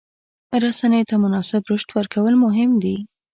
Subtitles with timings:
[0.63, 2.95] رسنیو ته مناسب رشد ورکول مهم دي.